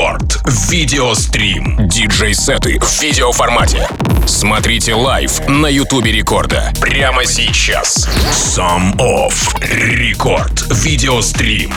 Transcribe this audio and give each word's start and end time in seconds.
Рекорд. 0.00 0.40
Видеострим. 0.70 1.76
Диджей-сеты 1.86 2.78
в 2.80 3.02
видеоформате. 3.02 3.86
Смотрите 4.26 4.94
лайв 4.94 5.46
на 5.46 5.66
Ютубе 5.66 6.10
Рекорда. 6.10 6.72
Прямо 6.80 7.26
сейчас. 7.26 8.08
Some 8.32 8.98
Of. 8.98 9.54
Рекорд. 9.60 10.64
Видеострим. 10.70 11.74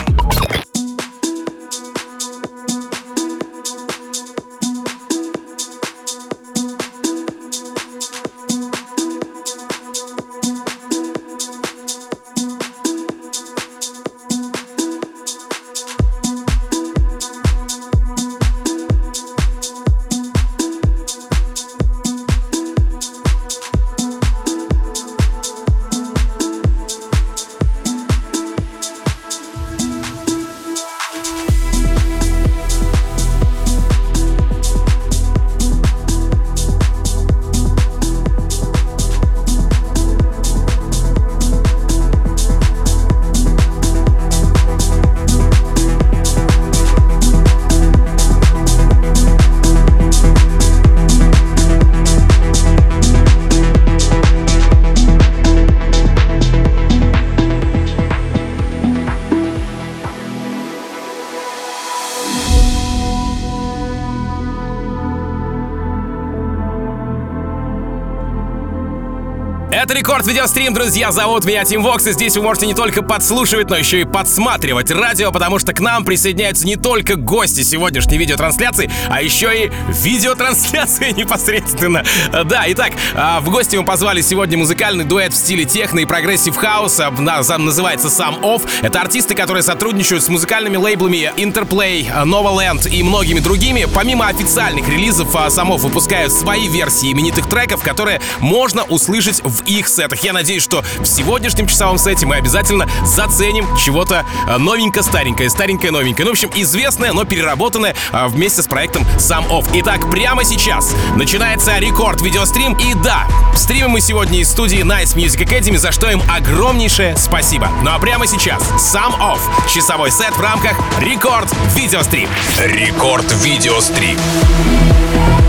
Это 70.24 70.30
Рекорд 70.30 70.44
Видеострим, 70.44 70.72
друзья. 70.72 71.12
Зовут 71.12 71.44
меня 71.44 71.64
Тим 71.64 71.82
Вокс, 71.82 72.06
и 72.06 72.12
здесь 72.12 72.36
вы 72.36 72.42
можете 72.42 72.66
не 72.66 72.74
только 72.74 73.02
подслушивать, 73.02 73.68
но 73.68 73.76
еще 73.76 74.00
и 74.00 74.04
подсматривать 74.04 74.90
радио, 74.90 75.30
потому 75.30 75.58
что 75.58 75.74
к 75.74 75.80
нам 75.80 76.04
присоединяются 76.04 76.66
не 76.66 76.76
только 76.76 77.16
гости 77.16 77.62
сегодняшней 77.62 78.16
видеотрансляции, 78.16 78.90
а 79.08 79.20
еще 79.20 79.66
и 79.66 79.72
видеотрансляции 79.88 81.10
непосредственно. 81.16 82.04
Да, 82.44 82.64
итак, 82.68 82.92
а, 83.14 83.40
в 83.40 83.50
гости 83.50 83.76
мы 83.76 83.84
позвали 83.84 84.22
сегодня 84.22 84.56
музыкальный 84.56 85.04
дуэт 85.04 85.34
в 85.34 85.36
стиле 85.36 85.64
техно 85.66 86.00
и 86.00 86.06
progressive 86.06 86.56
house-а, 86.56 87.10
называется 87.10 88.08
Some 88.08 88.36
Of. 88.36 88.62
Это 88.82 89.00
артисты, 89.00 89.34
которые 89.34 89.62
сотрудничают 89.62 90.24
с 90.24 90.28
музыкальными 90.28 90.76
лейблами 90.76 91.32
Interplay, 91.36 92.06
Novaland 92.24 92.88
и 92.88 93.02
многими 93.02 93.40
другими. 93.40 93.86
Помимо 93.92 94.28
официальных 94.28 94.88
релизов, 94.88 95.34
а, 95.36 95.50
Some 95.50 95.72
Of 95.72 95.80
выпускают 95.80 96.32
свои 96.32 96.68
версии 96.68 97.12
именитых 97.12 97.46
треков, 97.48 97.82
которые 97.82 98.20
можно 98.40 98.84
услышать 98.84 99.42
в 99.44 99.64
их 99.64 99.86
сетах. 99.88 100.13
Я 100.22 100.32
надеюсь, 100.32 100.62
что 100.62 100.84
в 101.00 101.06
сегодняшнем 101.06 101.66
часовом 101.66 101.98
сете 101.98 102.26
мы 102.26 102.36
обязательно 102.36 102.88
заценим 103.04 103.66
чего-то 103.76 104.24
э, 104.48 104.58
новенько-старенькое, 104.58 105.50
старенькое-новенькое. 105.50 106.24
Ну, 106.24 106.30
в 106.30 106.34
общем, 106.34 106.50
известное, 106.54 107.12
но 107.12 107.24
переработанное 107.24 107.94
э, 108.12 108.26
вместе 108.28 108.62
с 108.62 108.66
проектом 108.66 109.06
Some 109.18 109.44
Of. 109.46 109.66
Итак, 109.74 110.10
прямо 110.10 110.44
сейчас 110.44 110.94
начинается 111.16 111.78
рекорд 111.78 112.20
видеострим. 112.20 112.74
И 112.74 112.94
да, 112.94 113.26
стримим 113.56 113.90
мы 113.90 114.00
сегодня 114.00 114.40
из 114.40 114.50
студии 114.50 114.80
Nice 114.80 115.14
Music 115.14 115.44
Academy, 115.44 115.78
за 115.78 115.92
что 115.92 116.10
им 116.10 116.22
огромнейшее 116.28 117.16
спасибо. 117.16 117.68
Ну 117.82 117.90
а 117.90 117.98
прямо 117.98 118.26
сейчас 118.26 118.62
Сам 118.78 119.12
Off. 119.14 119.40
Часовой 119.72 120.10
сет 120.10 120.36
в 120.36 120.40
рамках 120.40 120.76
рекорд 121.00 121.48
видеострим. 121.74 122.28
Рекорд 122.60 123.30
видеострим. 123.42 124.18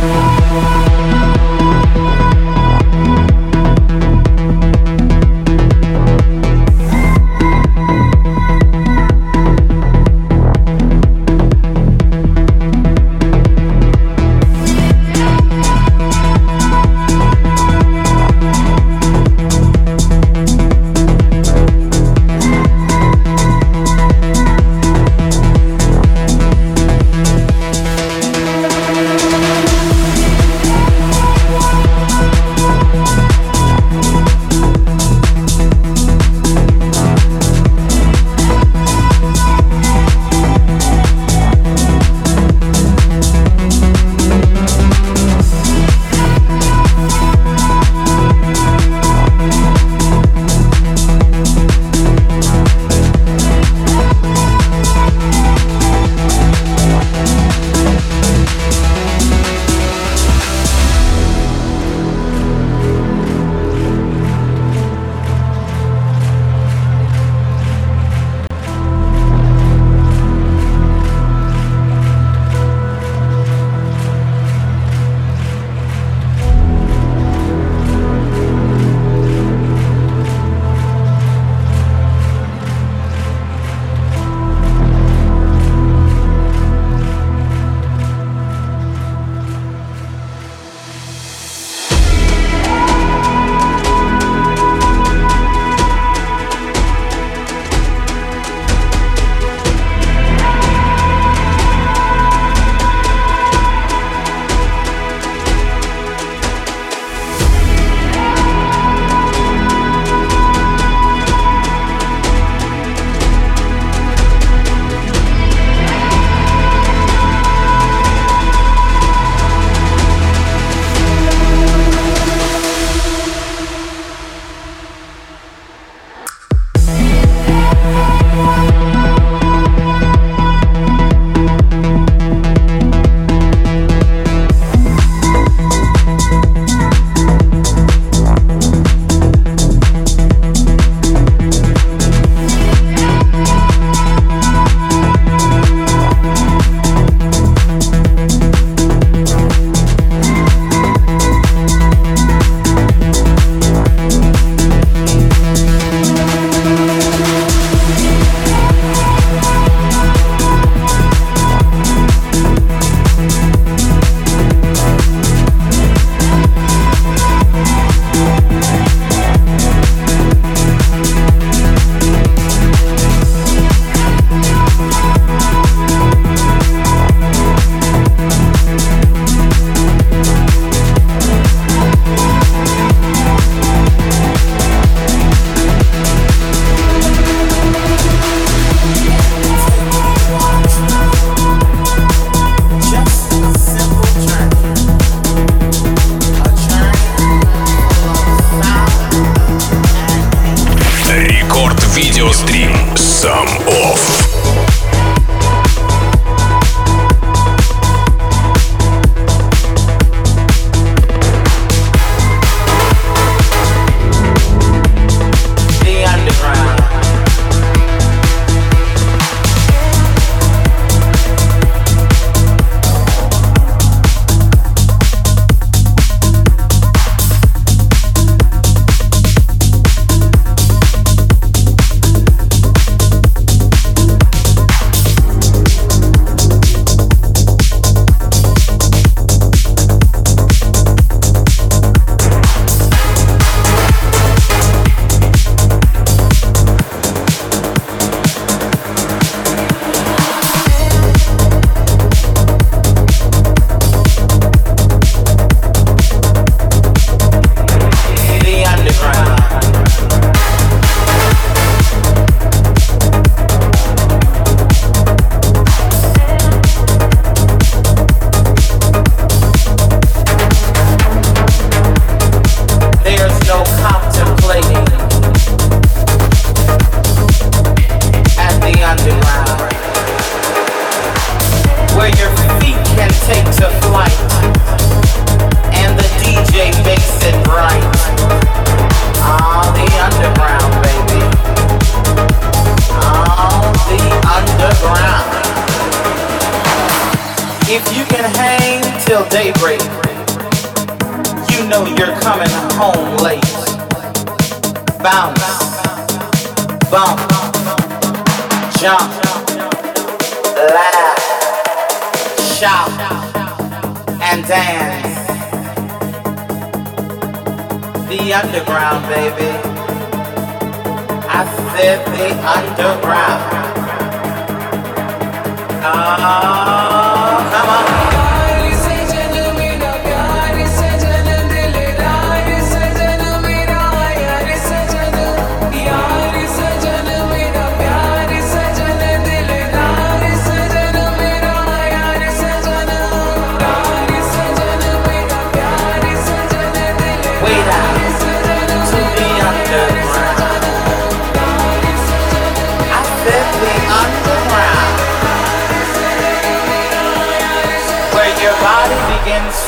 Putting 0.06 0.85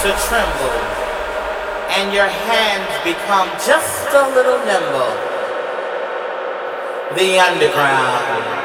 to 0.08 0.14
tremble, 0.30 0.80
and 2.00 2.14
your 2.14 2.28
hands 2.28 2.88
become 3.04 3.50
just 3.68 4.08
a 4.14 4.24
little 4.36 4.58
nimble. 4.64 5.12
The 7.18 7.38
underground. 7.40 8.57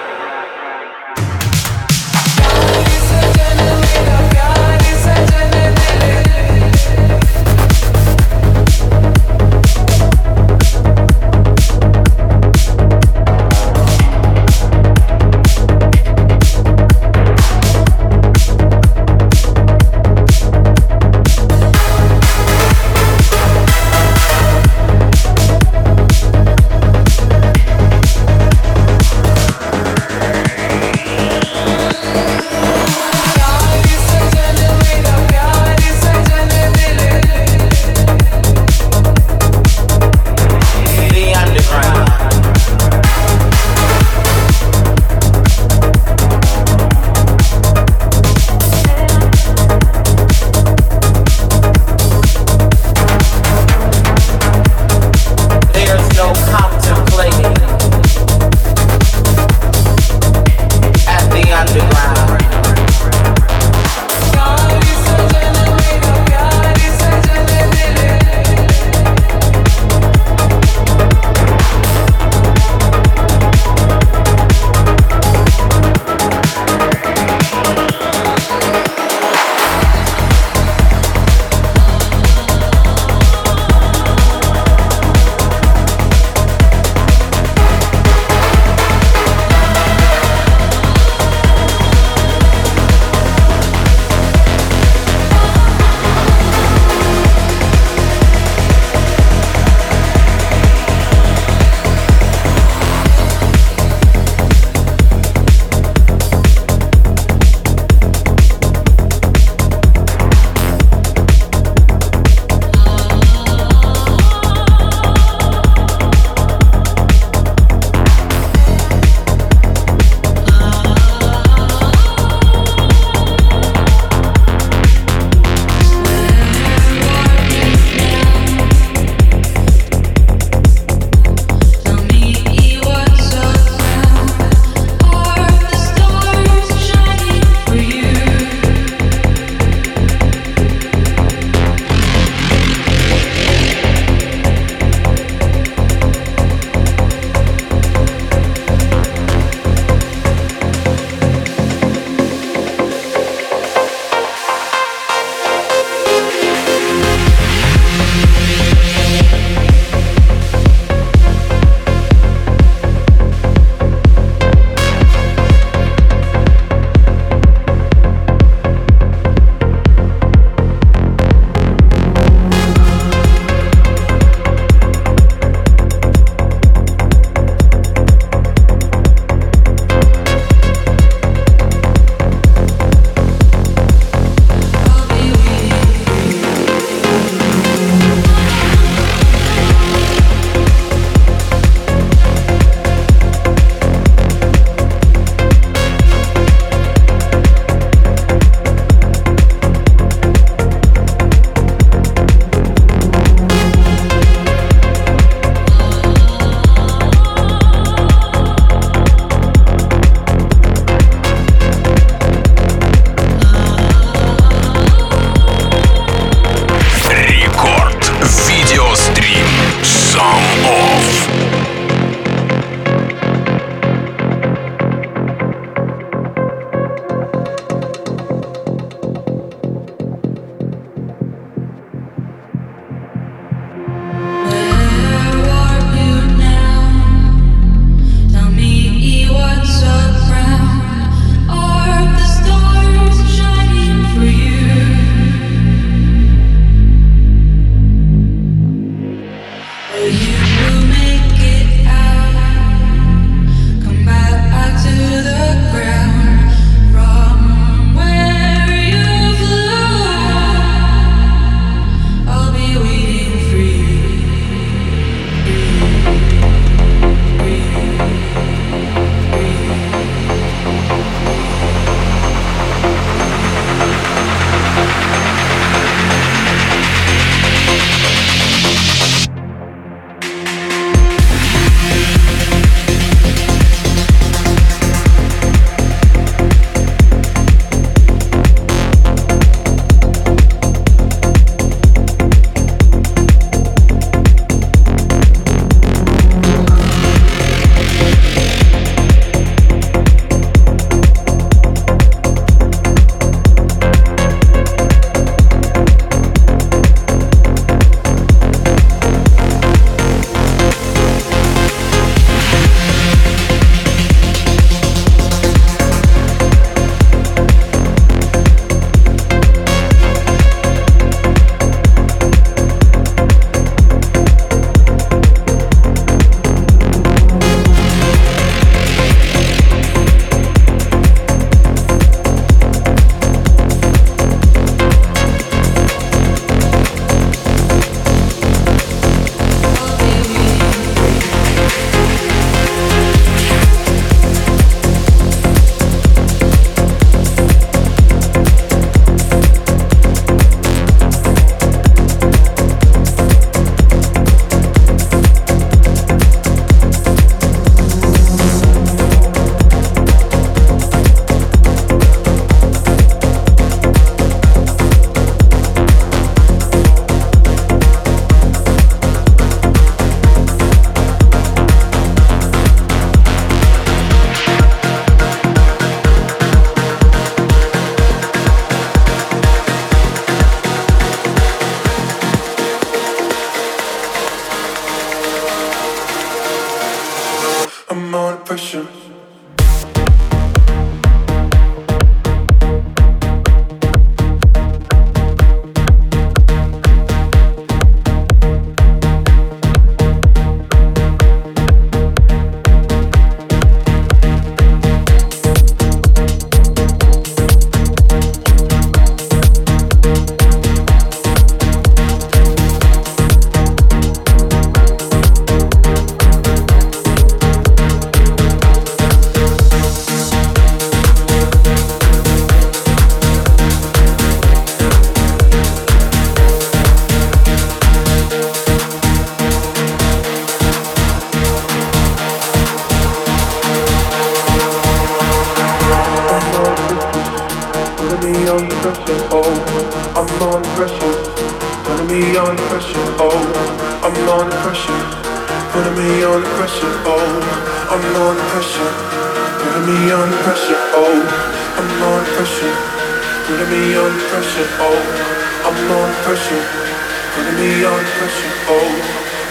Putting 457.35 457.57
me 457.57 457.85
on 457.85 458.05
pressure, 458.05 458.55
oh, 458.69 458.93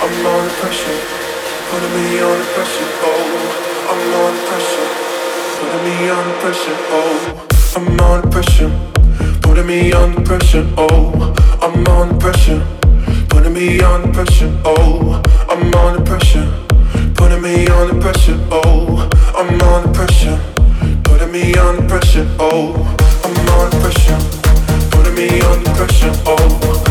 I'm 0.04 0.26
on 0.26 0.50
pressure. 0.60 1.00
Putting 1.72 1.94
me 1.96 2.22
on 2.22 2.40
pressure, 2.54 2.90
oh, 3.02 3.34
I'm 3.92 4.14
on 4.22 4.36
pressure. 4.48 4.88
Putting 5.58 5.84
me 5.86 6.10
on 6.10 6.28
pressure, 6.42 6.78
oh, 6.94 7.48
I'm 7.76 8.00
on 8.00 8.30
pressure. 8.30 8.72
Putting 9.42 9.66
me 9.66 9.92
on 9.94 10.24
pressure, 10.24 10.68
oh, 10.78 11.34
I'm 11.62 11.88
on 11.88 12.20
pressure. 12.20 12.64
Putting 13.30 13.54
me 13.54 13.82
on 13.82 14.14
pressure, 14.14 14.52
oh, 14.64 15.22
I'm 15.50 15.74
on 15.74 16.06
pressure. 16.06 16.48
Putting 17.16 17.42
me 17.42 17.68
on 17.68 18.00
pressure, 18.00 18.38
oh, 18.52 19.10
I'm 19.36 19.62
on 19.62 19.92
pressure. 19.94 20.40
Putting 21.04 21.32
me 21.32 21.56
on 21.58 21.88
pressure, 21.88 22.28
oh, 22.40 22.76
I'm 23.24 23.50
on 23.58 23.72
pressure. 23.82 24.20
Putting 24.92 25.16
me 25.16 25.42
on 25.42 25.64
pressure, 25.76 26.14
oh. 26.28 26.91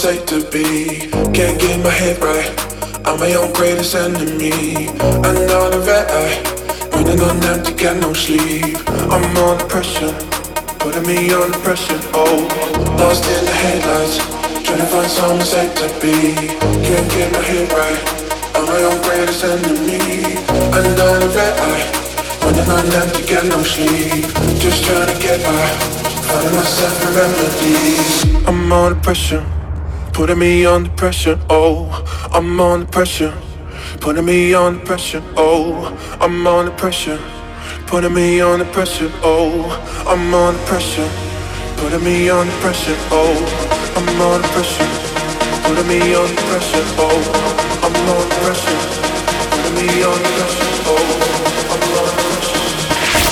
safe 0.00 0.24
to 0.24 0.40
be. 0.50 1.10
Can't 1.36 1.60
get 1.60 1.76
my 1.84 1.90
head 1.90 2.16
right. 2.24 2.48
I'm 3.04 3.20
my 3.20 3.34
own 3.34 3.52
greatest 3.52 3.94
enemy. 3.94 4.88
Another 4.96 5.80
red 5.84 6.08
eye, 6.08 6.40
running 6.92 7.20
on 7.20 7.36
empty, 7.44 7.74
got 7.74 8.00
no 8.00 8.14
sleep. 8.14 8.80
I'm 9.12 9.36
under 9.36 9.66
pressure, 9.68 10.14
putting 10.80 11.04
me 11.04 11.28
under 11.34 11.58
pressure. 11.58 12.00
Oh, 12.16 12.48
lost 12.96 13.28
in 13.28 13.44
the 13.44 13.52
headlights, 13.52 14.16
trying 14.64 14.80
to 14.80 14.86
find 14.88 15.10
some 15.10 15.40
safe 15.42 15.74
to 15.84 15.88
be. 16.00 16.16
Can't 16.80 17.08
get 17.12 17.28
my 17.36 17.42
head 17.44 17.68
right. 17.76 18.00
I'm 18.56 18.64
my 18.72 18.80
own 18.88 19.02
greatest 19.04 19.44
enemy. 19.44 20.00
Another 20.80 21.28
red 21.36 21.54
eye, 21.60 21.84
running 22.40 22.70
on 22.72 22.88
empty, 23.04 23.22
got 23.28 23.44
no 23.52 23.60
sleep. 23.62 24.24
Just 24.64 24.82
trying 24.82 25.12
to 25.12 25.16
get 25.20 25.44
by. 25.44 25.68
Finding 26.24 26.56
myself 26.56 26.96
in 27.04 27.10
remedies. 27.20 28.48
I'm 28.48 28.72
under 28.72 28.98
pressure, 29.00 29.44
putting 30.19 30.39
me 30.39 30.65
under 30.65 30.89
pressure. 30.91 31.39
Oh, 31.49 31.89
I'm 32.33 32.59
under 32.59 32.85
pressure, 32.85 33.33
putting 34.01 34.25
me 34.25 34.53
under 34.53 34.79
pressure. 34.85 35.23
Oh, 35.35 35.95
I'm 36.21 36.47
under 36.47 36.71
pressure, 36.71 37.19
putting 37.87 38.13
me 38.13 38.41
under 38.41 38.65
pressure. 38.65 39.11
Oh, 39.23 39.69
I'm 40.07 40.33
under 40.33 40.59
pressure, 40.65 41.09
putting 41.77 42.03
me 42.03 42.29
under 42.29 42.53
pressure. 42.61 42.95
Oh, 43.11 43.35
I'm 43.97 44.21
under 44.21 44.47
pressure, 44.49 44.89
putting 45.63 45.87
me 45.87 46.13
under 46.15 46.41
pressure. 46.49 46.85
Oh, 46.97 47.19
I'm 47.83 47.95
under 48.09 48.35
pressure, 48.43 48.79
putting 49.51 49.75
me 49.75 50.03
under 50.03 50.29
pressure. 50.37 50.71
Oh, 50.87 51.03
I'm 51.73 51.83
under 51.99 52.23
pressure. 52.31 52.65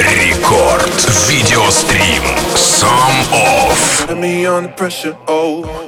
Рекорд. 0.03 1.13
Видеострим. 1.27 2.23
Sum 2.55 3.15
Off. 3.31 4.01
Putting 4.01 4.21
me 4.21 4.45
under 4.45 4.69
pressure. 4.69 5.15
Oh. 5.27 5.86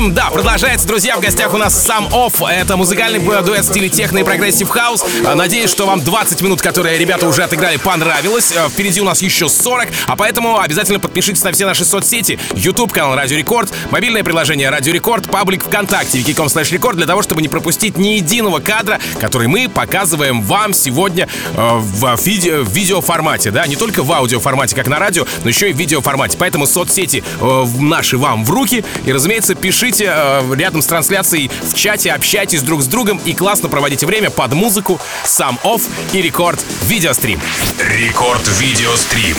Видеострим, 0.00 0.14
да, 0.14 0.30
продолжается, 0.30 0.86
друзья. 0.86 1.16
В 1.16 1.20
гостях 1.20 1.52
у 1.52 1.58
нас 1.58 1.74
Some 1.74 2.06
Of. 2.06 2.46
Это 2.48 2.76
музыкальный 2.76 3.20
дуэт 3.20 3.64
в 3.64 3.68
стиле 3.68 3.88
техно 3.88 4.18
и 4.18 4.22
progressive 4.22 4.68
house. 4.68 5.04
Надеюсь, 5.34 5.70
что 5.70 5.86
вам 5.86 6.00
20 6.00 6.40
минут, 6.40 6.62
которые 6.62 6.96
ребята 6.98 7.28
уже 7.28 7.42
отыграли, 7.42 7.76
понравилось. 7.76 8.52
Э, 8.56 8.68
впереди 8.68 9.00
у 9.00 9.04
нас 9.04 9.20
еще 9.20 9.48
40, 9.48 9.88
а 10.06 10.16
поэтому 10.16 10.58
обязательно 10.58 11.00
подпишитесь 11.00 11.42
на 11.44 11.52
все 11.52 11.66
наши 11.66 11.84
соцсети. 11.84 12.38
YouTube 12.54 12.92
канал 12.92 13.14
Радио 13.14 13.36
Рекорд, 13.36 13.70
мобильное 13.90 14.24
приложение 14.24 14.70
Радио 14.70 14.92
Рекорд, 14.92 15.30
паблик 15.30 15.64
ВКонтакте, 15.64 16.18
vk.com 16.18 16.46
slash 16.46 16.72
record, 16.72 16.96
для 16.96 17.06
того, 17.06 17.22
чтобы 17.22 17.42
не 17.42 17.48
пропустить 17.48 17.98
ни 17.98 18.08
единого 18.08 18.60
кадра, 18.60 18.98
который 19.20 19.48
мы 19.48 19.68
показываем 19.68 20.42
вам 20.42 20.72
сегодня 20.72 21.28
э, 21.54 21.78
в, 21.78 22.18
видео, 22.24 22.62
в 22.62 22.72
видеоформате, 22.72 23.50
да, 23.50 23.66
не 23.66 23.76
только 23.76 24.02
в 24.02 24.10
аудиоформате, 24.12 24.74
как 24.74 24.88
на 24.88 24.98
радио, 24.98 25.26
но 25.42 25.50
еще 25.50 25.70
и 25.70 25.72
в 25.72 25.76
видеоформате. 25.76 26.38
Поэтому 26.38 26.66
соцсети 26.66 27.22
э, 27.40 27.66
наши 27.78 28.16
вам 28.16 28.44
в 28.44 28.50
руки. 28.50 28.84
И, 29.04 29.12
разумеется, 29.12 29.54
пишите 29.54 29.89
э, 29.98 30.54
рядом 30.54 30.82
с 30.82 30.86
трансляцией 30.86 31.50
в 31.62 31.74
чате, 31.74 32.12
общайтесь 32.12 32.62
друг 32.62 32.82
с 32.82 32.86
другом 32.86 33.20
и 33.24 33.34
классно 33.34 33.68
проводите 33.68 34.06
время 34.06 34.30
под 34.30 34.52
музыку, 34.52 35.00
Some 35.24 35.58
Of 35.64 35.82
и 36.12 36.22
рекорд 36.22 36.64
видеострим. 36.86 37.40
Рекорд 37.78 38.46
видеострим. 38.58 39.36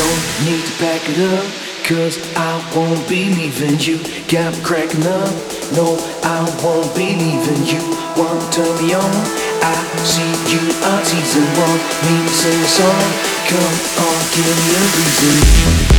Don't 0.00 0.46
need 0.46 0.64
to 0.64 0.72
back 0.80 1.02
it 1.10 1.20
up, 1.28 1.44
cause 1.84 2.16
I 2.34 2.56
won't 2.74 3.06
be 3.06 3.28
leaving 3.34 3.78
you. 3.80 3.98
Got 4.32 4.56
me 4.56 4.64
cracking 4.64 5.04
up, 5.04 5.28
no, 5.76 6.00
I 6.24 6.40
won't 6.64 6.88
be 6.96 7.12
leaving 7.20 7.66
you. 7.68 7.84
One 8.16 8.40
turn 8.50 8.72
me 8.80 8.94
on, 8.94 9.12
I 9.60 9.76
see 10.00 10.32
you 10.48 10.62
on 10.88 11.04
season 11.04 11.44
one. 11.52 11.80
Mean 12.08 12.28
sing 12.32 12.62
a 12.64 12.70
song, 12.80 13.12
come 13.44 13.76
on, 14.00 14.18
give 14.32 14.48
me 14.48 14.68
a 14.72 14.84
reason. 14.96 15.89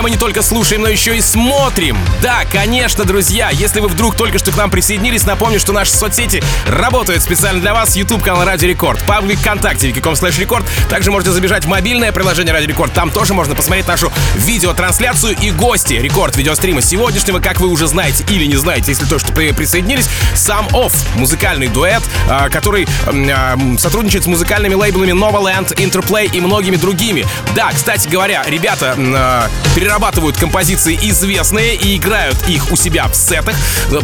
Где 0.00 0.04
мы 0.04 0.10
не 0.12 0.16
только 0.16 0.40
слушаем, 0.40 0.80
но 0.80 0.88
еще 0.88 1.14
и 1.14 1.20
смотрим. 1.20 1.98
Да, 2.22 2.44
конечно, 2.50 3.04
друзья, 3.04 3.50
если 3.50 3.80
вы 3.80 3.88
вдруг 3.88 4.16
только 4.16 4.38
что 4.38 4.50
к 4.50 4.56
нам 4.56 4.70
присоединились, 4.70 5.26
напомню, 5.26 5.60
что 5.60 5.74
наши 5.74 5.92
соцсети 5.92 6.42
работают 6.66 7.22
специально 7.22 7.60
для 7.60 7.74
вас. 7.74 7.96
YouTube 7.96 8.22
канал 8.22 8.46
Радио 8.46 8.66
Рекорд, 8.66 9.02
паблик 9.04 9.40
ВКонтакте, 9.40 9.88
vk.com 9.88 10.16
слэш 10.16 10.38
рекорд. 10.38 10.64
Также 10.88 11.10
можете 11.10 11.32
забежать 11.32 11.66
в 11.66 11.68
мобильное 11.68 12.12
приложение 12.12 12.54
Радио 12.54 12.68
Рекорд. 12.68 12.94
Там 12.94 13.10
тоже 13.10 13.34
можно 13.34 13.54
посмотреть 13.54 13.86
нашу 13.88 14.10
видеотрансляцию 14.36 15.36
и 15.38 15.50
гости 15.50 15.92
рекорд 15.92 16.34
видеострима 16.34 16.80
сегодняшнего, 16.80 17.38
как 17.38 17.60
вы 17.60 17.68
уже 17.68 17.86
знаете 17.86 18.24
или 18.30 18.46
не 18.46 18.56
знаете, 18.56 18.92
если 18.92 19.04
только 19.04 19.18
что 19.18 19.34
присоединились, 19.34 20.08
Some 20.34 20.66
Of, 20.68 20.94
музыкальный 21.16 21.68
дуэт, 21.68 22.02
а, 22.26 22.48
который 22.48 22.88
а, 23.06 23.58
сотрудничает 23.78 24.24
с 24.24 24.26
музыкальными 24.26 24.72
лейблами 24.72 25.12
Novaland, 25.12 25.74
Interplay 25.74 26.24
и 26.32 26.40
многими 26.40 26.76
другими. 26.76 27.26
Да, 27.54 27.70
кстати 27.70 28.08
говоря, 28.08 28.44
ребята 28.46 28.94
э, 28.96 29.78
перерабатывают 29.90 30.36
композиции 30.36 30.96
известные 31.02 31.74
и 31.74 31.96
играют 31.96 32.36
их 32.46 32.70
у 32.70 32.76
себя 32.76 33.08
в 33.08 33.14
сетах, 33.16 33.56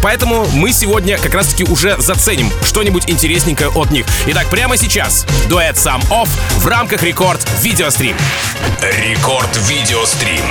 поэтому 0.02 0.44
мы 0.52 0.72
сегодня 0.72 1.16
как 1.16 1.32
раз-таки 1.32 1.62
уже 1.62 1.96
заценим 2.00 2.50
что-нибудь 2.64 3.08
интересненькое 3.08 3.70
от 3.70 3.92
них. 3.92 4.04
Итак, 4.26 4.48
прямо 4.48 4.76
сейчас 4.76 5.24
дуэт 5.48 5.78
сам 5.78 6.00
Off 6.10 6.28
в 6.56 6.66
рамках 6.66 7.04
рекорд 7.04 7.46
видеострим. 7.62 8.16
Рекорд 8.82 9.56
видеострим. 9.68 10.42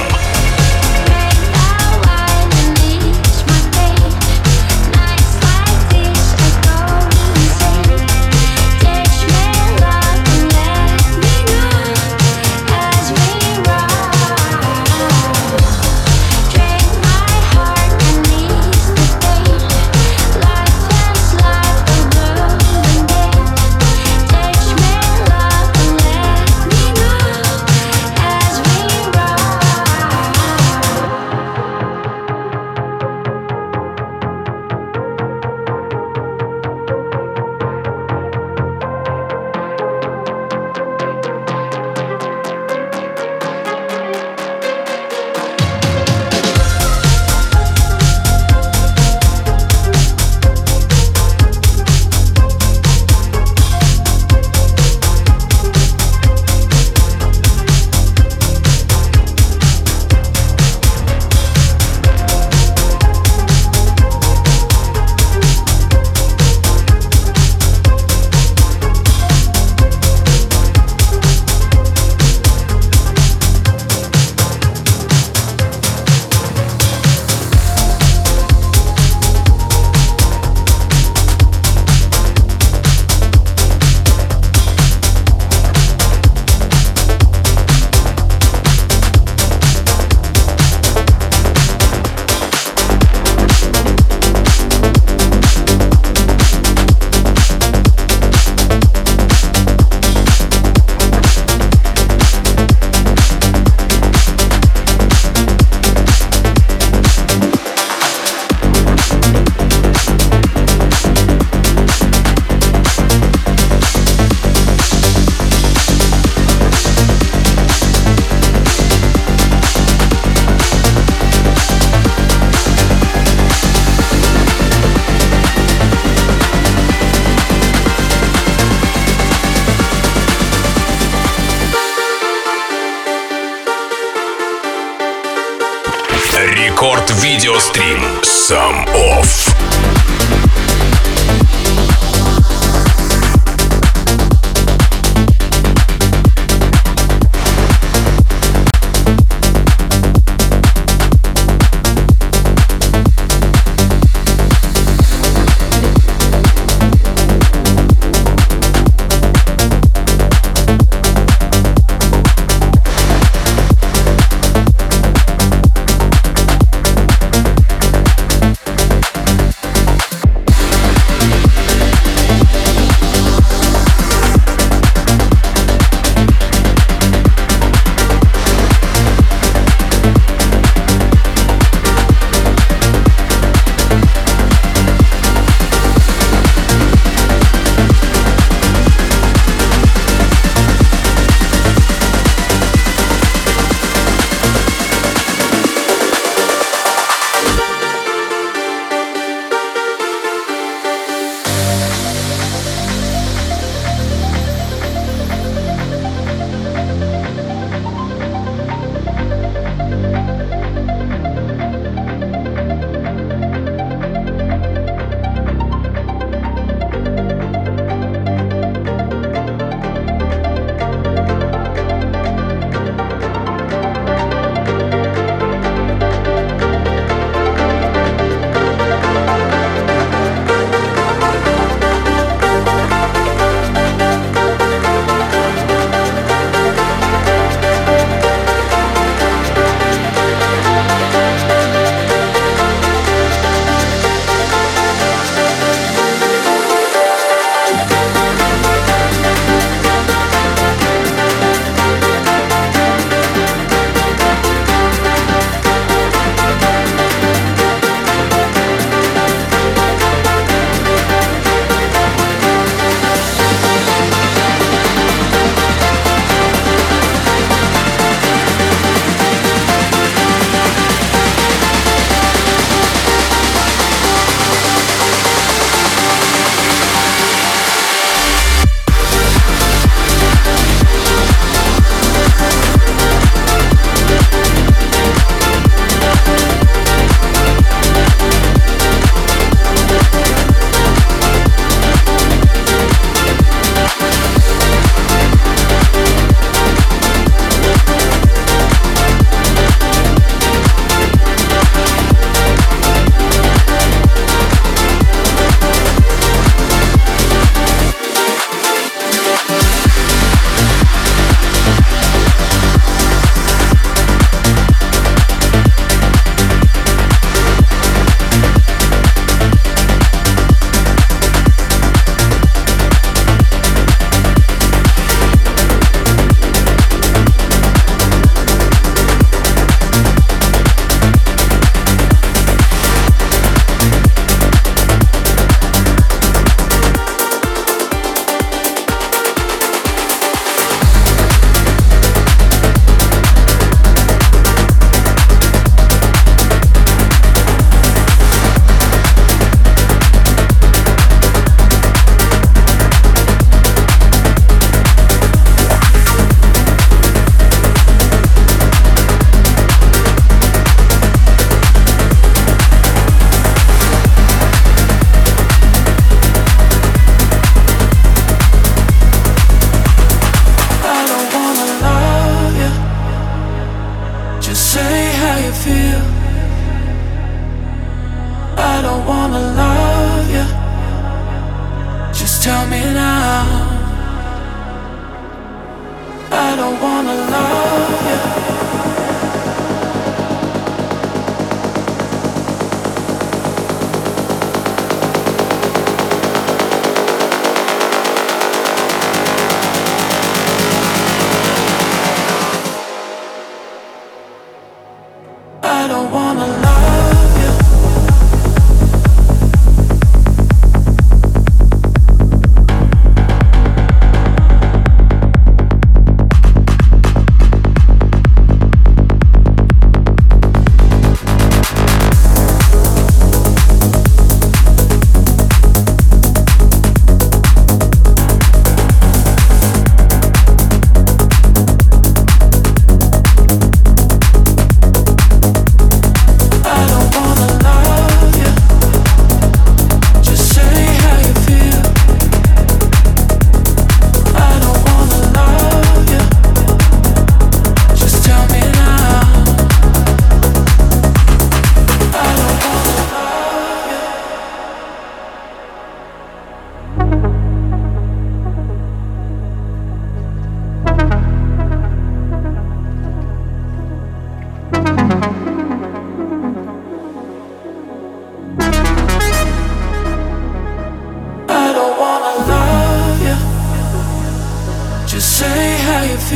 I 476.28 476.32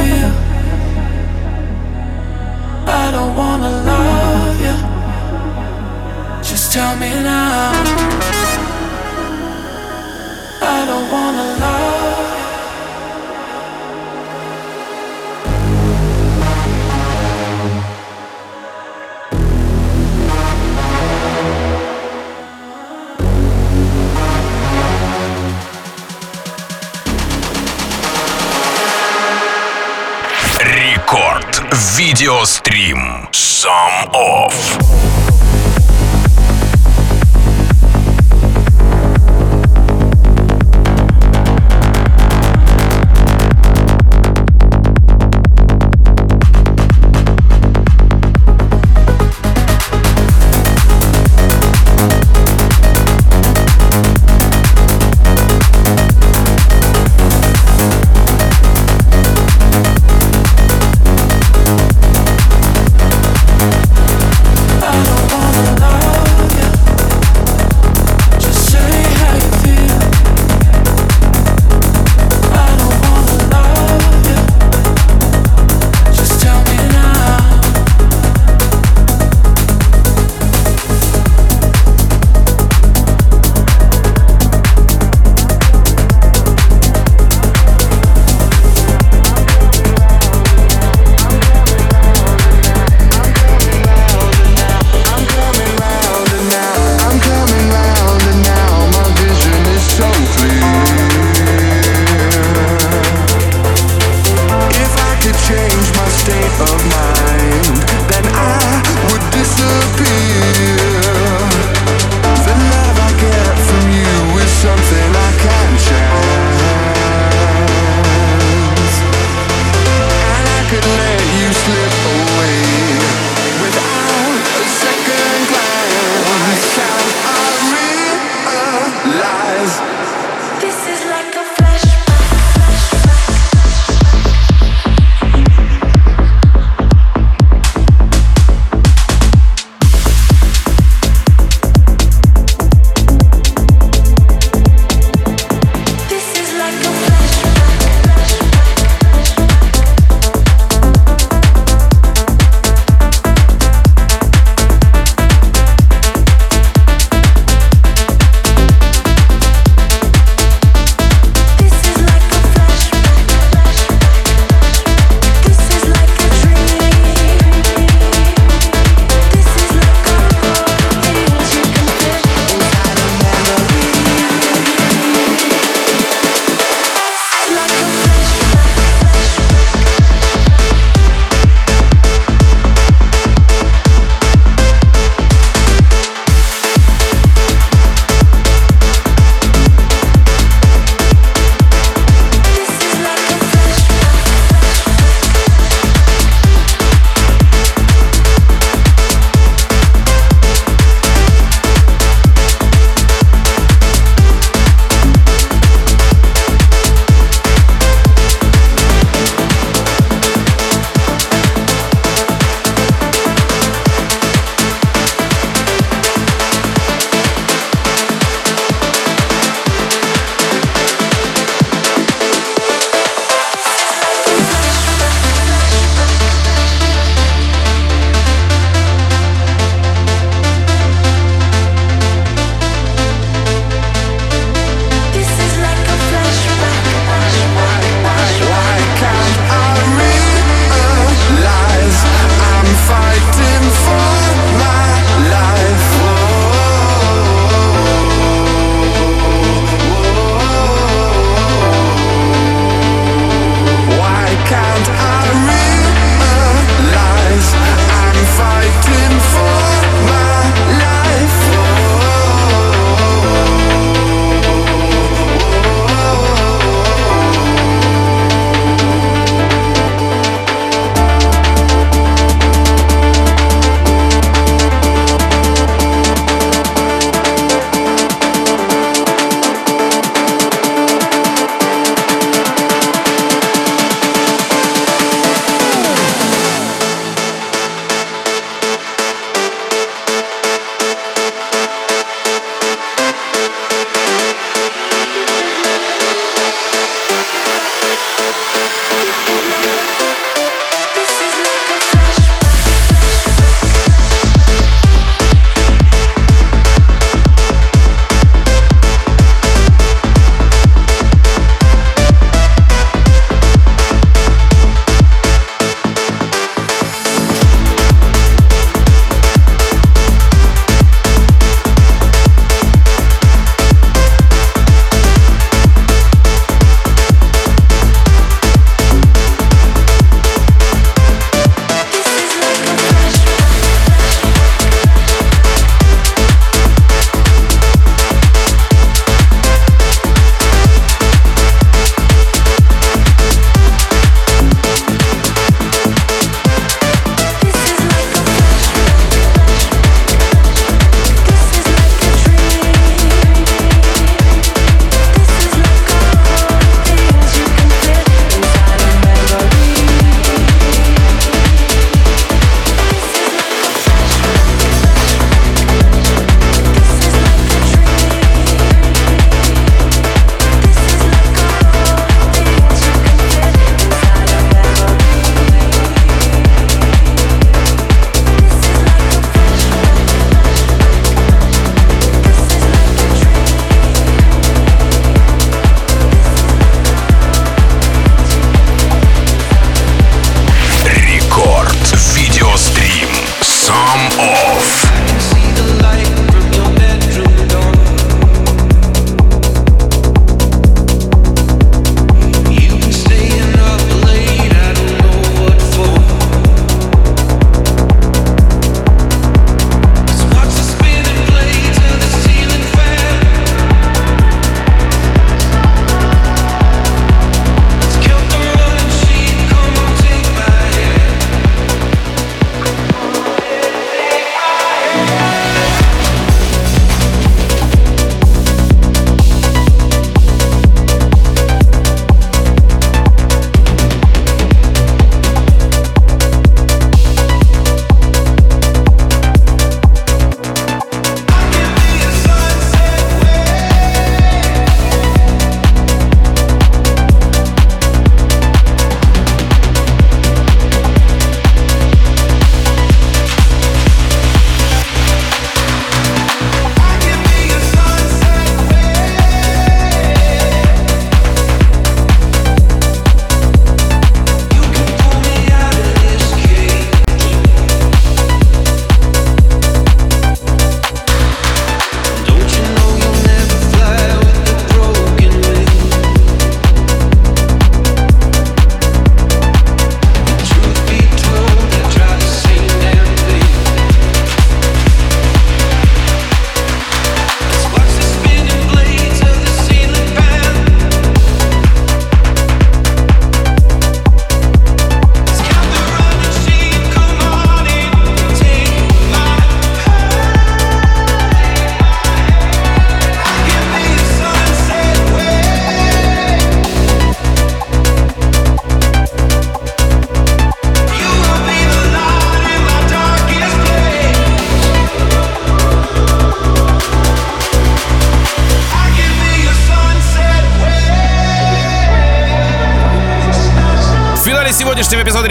don't 3.11 3.35
wanna 3.35 3.71
love 3.89 4.61
you. 4.61 4.75
Just 6.43 6.71
tell 6.71 6.95
me 6.97 7.09
now. 7.09 7.71
I 10.61 10.85
don't 10.85 11.11
wanna 11.11 11.57
love. 11.59 11.98
радиострим. 32.19 33.29
Сам 33.31 34.09
офф. 34.13 34.98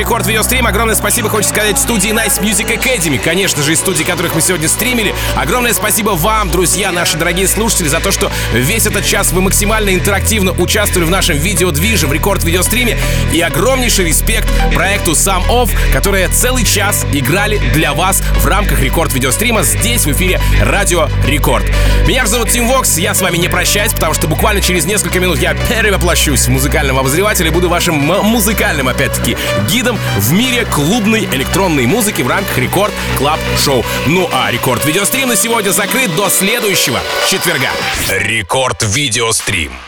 Рекорд 0.08 0.26
Видеострим 0.26 0.66
огромное 0.66 0.94
спасибо 0.94 1.28
хочется 1.28 1.52
сказать 1.52 1.78
студии 1.78 2.08
Nice 2.08 2.40
Music 2.40 2.74
Academy, 2.74 3.18
конечно 3.18 3.62
же, 3.62 3.74
из 3.74 3.78
студии, 3.78 4.04
которых 4.04 4.34
мы 4.34 4.40
сегодня 4.40 4.66
стримили. 4.66 5.14
Огромное 5.36 5.74
спасибо 5.74 6.12
вам, 6.12 6.50
друзья, 6.50 6.92
наши 6.92 7.18
дорогие 7.18 7.46
слушатели, 7.46 7.88
за 7.88 8.00
то, 8.00 8.10
что 8.10 8.32
весь 8.54 8.86
этот 8.86 9.04
час 9.04 9.32
вы 9.32 9.42
максимально 9.42 9.94
интерактивно 9.94 10.52
участвовали 10.52 11.04
в 11.04 11.10
нашем 11.10 11.36
видеодвиже, 11.36 12.06
в 12.06 12.12
Рекорд 12.14 12.42
Видеостриме. 12.42 12.96
И 13.34 13.40
огромнейший 13.42 14.06
респект 14.06 14.48
проекту 14.72 15.10
Some 15.10 15.46
Of, 15.46 15.70
которые 15.92 16.28
целый 16.28 16.64
час 16.64 17.04
играли 17.12 17.58
для 17.74 17.92
вас 17.92 18.22
в 18.36 18.46
рамках 18.46 18.80
Рекорд 18.80 19.12
Видеострима 19.12 19.62
здесь, 19.62 20.06
в 20.06 20.12
эфире 20.12 20.40
Радио 20.62 21.10
Рекорд. 21.26 21.66
Меня 22.06 22.24
же 22.24 22.30
зовут 22.30 22.48
Тим 22.48 22.66
Вокс, 22.66 22.96
я 22.96 23.12
с 23.12 23.20
вами 23.20 23.36
не 23.36 23.48
прощаюсь, 23.48 23.92
потому 23.92 24.14
что 24.14 24.26
буквально 24.26 24.62
через 24.62 24.86
несколько 24.86 25.20
минут 25.20 25.38
я 25.38 25.52
перевоплощусь 25.52 26.46
в 26.46 26.48
музыкального 26.48 27.00
обозревателя 27.00 27.48
и 27.48 27.52
буду 27.52 27.68
вашим 27.68 27.96
музыкальным, 27.96 28.88
опять-таки, 28.88 29.36
гидом 29.70 29.97
в 30.18 30.32
мире 30.32 30.64
клубной 30.64 31.24
электронной 31.24 31.86
музыки 31.86 32.22
в 32.22 32.28
рамках 32.28 32.58
Record 32.58 32.92
Club 33.16 33.40
Show. 33.58 33.84
Ну 34.06 34.28
а 34.32 34.50
Рекорд 34.50 34.84
Видеострим 34.84 35.28
на 35.28 35.36
сегодня 35.36 35.70
закрыт 35.70 36.14
до 36.16 36.28
следующего 36.28 37.00
четверга. 37.28 37.70
Рекорд 38.08 38.82
Видеострим. 38.82 39.87